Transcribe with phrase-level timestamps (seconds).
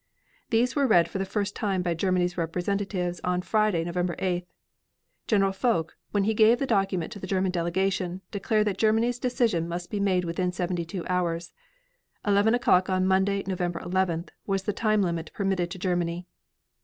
[0.49, 4.47] These were read for the first time by Germany's representatives on Friday, November 8th.
[5.27, 9.67] General Foch, when he gave the document to the German delegation, declared that Germany's decision
[9.67, 11.53] must be made within seventy two hours.
[12.25, 16.25] Eleven o'clock on Monday, November 11th, was the time limit permitted to Germany.